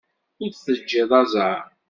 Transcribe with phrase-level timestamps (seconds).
[0.43, 1.63] Ur teǧǧiḍ aẓar.